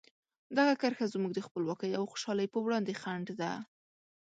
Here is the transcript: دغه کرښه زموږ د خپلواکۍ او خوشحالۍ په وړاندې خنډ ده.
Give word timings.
دغه 0.57 0.73
کرښه 0.81 1.05
زموږ 1.13 1.31
د 1.35 1.39
خپلواکۍ 1.47 1.91
او 1.99 2.03
خوشحالۍ 2.11 2.47
په 2.53 2.59
وړاندې 2.65 2.97
خنډ 3.01 3.27
ده. 3.41 3.51